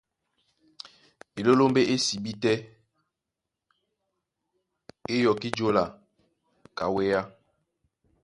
[1.39, 2.55] Elélómbé é sibí tɛ́
[5.11, 5.83] é yɔkí jǒla
[6.77, 7.21] ka wéá.